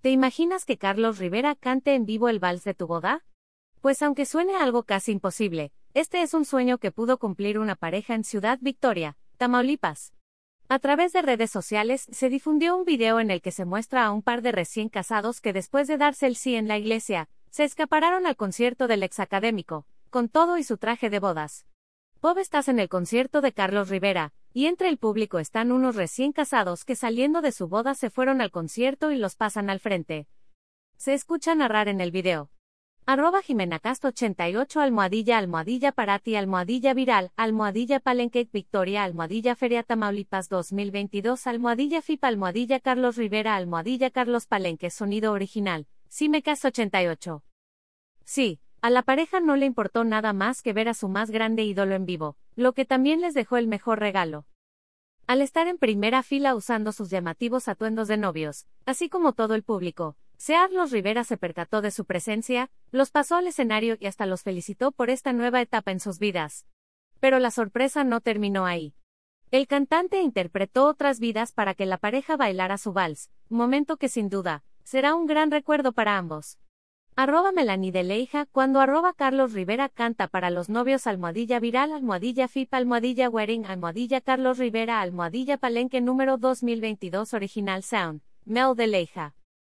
¿Te 0.00 0.10
imaginas 0.10 0.64
que 0.64 0.78
Carlos 0.78 1.18
Rivera 1.18 1.56
cante 1.56 1.94
en 1.94 2.06
vivo 2.06 2.28
el 2.28 2.38
vals 2.38 2.62
de 2.62 2.72
tu 2.72 2.86
boda? 2.86 3.24
Pues 3.80 4.00
aunque 4.00 4.26
suene 4.26 4.54
algo 4.54 4.84
casi 4.84 5.10
imposible, 5.10 5.72
este 5.92 6.22
es 6.22 6.34
un 6.34 6.44
sueño 6.44 6.78
que 6.78 6.92
pudo 6.92 7.18
cumplir 7.18 7.58
una 7.58 7.74
pareja 7.74 8.14
en 8.14 8.22
Ciudad 8.22 8.58
Victoria, 8.60 9.16
Tamaulipas. 9.38 10.12
A 10.68 10.78
través 10.78 11.12
de 11.12 11.22
redes 11.22 11.50
sociales 11.50 12.06
se 12.12 12.28
difundió 12.28 12.76
un 12.76 12.84
video 12.84 13.18
en 13.18 13.32
el 13.32 13.42
que 13.42 13.50
se 13.50 13.64
muestra 13.64 14.04
a 14.04 14.12
un 14.12 14.22
par 14.22 14.40
de 14.40 14.52
recién 14.52 14.88
casados 14.88 15.40
que 15.40 15.52
después 15.52 15.88
de 15.88 15.98
darse 15.98 16.28
el 16.28 16.36
sí 16.36 16.54
en 16.54 16.68
la 16.68 16.78
iglesia, 16.78 17.28
se 17.50 17.64
escaparon 17.64 18.24
al 18.24 18.36
concierto 18.36 18.86
del 18.86 19.02
ex 19.02 19.18
académico, 19.18 19.84
con 20.10 20.28
todo 20.28 20.58
y 20.58 20.62
su 20.62 20.76
traje 20.76 21.10
de 21.10 21.18
bodas. 21.18 21.66
Bob 22.20 22.38
estás 22.38 22.68
en 22.68 22.78
el 22.78 22.88
concierto 22.88 23.40
de 23.40 23.52
Carlos 23.52 23.88
Rivera, 23.88 24.32
y 24.52 24.66
entre 24.66 24.88
el 24.88 24.98
público 24.98 25.38
están 25.38 25.72
unos 25.72 25.96
recién 25.96 26.32
casados 26.32 26.84
que 26.84 26.96
saliendo 26.96 27.42
de 27.42 27.52
su 27.52 27.68
boda 27.68 27.94
se 27.94 28.10
fueron 28.10 28.40
al 28.40 28.50
concierto 28.50 29.10
y 29.12 29.16
los 29.16 29.36
pasan 29.36 29.70
al 29.70 29.80
frente. 29.80 30.26
Se 30.96 31.14
escucha 31.14 31.54
narrar 31.54 31.88
en 31.88 32.00
el 32.00 32.10
video. 32.10 32.50
Arroba 33.06 33.40
Jimena 33.40 33.78
Cast 33.78 34.04
88 34.04 34.80
almohadilla 34.80 35.38
almohadilla 35.38 35.92
para 35.92 36.18
ti 36.18 36.36
almohadilla 36.36 36.92
viral 36.92 37.32
almohadilla 37.36 38.00
palenque 38.00 38.46
victoria 38.52 39.02
almohadilla 39.02 39.54
feria 39.54 39.82
Tamaulipas 39.82 40.50
2022 40.50 41.46
almohadilla 41.46 42.02
FIP 42.02 42.22
almohadilla 42.22 42.80
Carlos 42.80 43.16
Rivera 43.16 43.56
almohadilla 43.56 44.10
Carlos 44.10 44.46
Palenque 44.46 44.90
sonido 44.90 45.32
original. 45.32 45.86
Cast 46.44 46.66
88. 46.66 47.42
Sí, 48.24 48.60
a 48.82 48.90
la 48.90 49.02
pareja 49.02 49.40
no 49.40 49.56
le 49.56 49.64
importó 49.64 50.04
nada 50.04 50.34
más 50.34 50.60
que 50.60 50.74
ver 50.74 50.90
a 50.90 50.94
su 50.94 51.08
más 51.08 51.30
grande 51.30 51.62
ídolo 51.64 51.94
en 51.94 52.04
vivo, 52.04 52.36
lo 52.58 52.72
que 52.72 52.84
también 52.84 53.20
les 53.20 53.34
dejó 53.34 53.56
el 53.56 53.68
mejor 53.68 54.00
regalo. 54.00 54.44
Al 55.28 55.42
estar 55.42 55.68
en 55.68 55.78
primera 55.78 56.24
fila 56.24 56.56
usando 56.56 56.90
sus 56.90 57.08
llamativos 57.08 57.68
atuendos 57.68 58.08
de 58.08 58.16
novios, 58.16 58.66
así 58.84 59.08
como 59.08 59.32
todo 59.32 59.54
el 59.54 59.62
público, 59.62 60.16
Searlos 60.38 60.90
Rivera 60.90 61.22
se 61.22 61.36
percató 61.36 61.82
de 61.82 61.92
su 61.92 62.04
presencia, 62.04 62.68
los 62.90 63.12
pasó 63.12 63.36
al 63.36 63.46
escenario 63.46 63.96
y 64.00 64.06
hasta 64.06 64.26
los 64.26 64.42
felicitó 64.42 64.90
por 64.90 65.08
esta 65.08 65.32
nueva 65.32 65.60
etapa 65.60 65.92
en 65.92 66.00
sus 66.00 66.18
vidas. 66.18 66.66
Pero 67.20 67.38
la 67.38 67.52
sorpresa 67.52 68.02
no 68.02 68.20
terminó 68.20 68.66
ahí. 68.66 68.92
El 69.52 69.68
cantante 69.68 70.20
interpretó 70.20 70.86
otras 70.86 71.20
vidas 71.20 71.52
para 71.52 71.74
que 71.74 71.86
la 71.86 71.96
pareja 71.96 72.36
bailara 72.36 72.76
su 72.76 72.92
vals, 72.92 73.30
momento 73.48 73.98
que 73.98 74.08
sin 74.08 74.30
duda, 74.30 74.64
será 74.82 75.14
un 75.14 75.26
gran 75.26 75.52
recuerdo 75.52 75.92
para 75.92 76.18
ambos. 76.18 76.58
Arroba 77.20 77.50
Melanie 77.50 77.90
de 77.90 78.04
Leija, 78.04 78.46
cuando 78.46 78.78
arroba 78.78 79.12
Carlos 79.12 79.52
Rivera 79.52 79.88
canta 79.88 80.28
para 80.28 80.50
los 80.50 80.68
novios 80.68 81.08
almohadilla 81.08 81.58
viral, 81.58 81.90
almohadilla 81.90 82.46
FIP, 82.46 82.72
almohadilla 82.72 83.28
wedding, 83.28 83.64
almohadilla 83.66 84.20
Carlos 84.20 84.58
Rivera, 84.58 85.00
almohadilla 85.00 85.58
palenque 85.58 86.00
número 86.00 86.36
2022 86.36 87.34
original 87.34 87.82
sound, 87.82 88.20
Mel 88.44 88.76
de 88.76 88.86
Leija. 88.86 89.37